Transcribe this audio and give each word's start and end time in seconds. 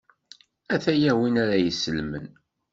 A-t-aya 0.73 1.11
win 1.19 1.35
ara 1.43 1.55
y-isellmen. 1.59 2.25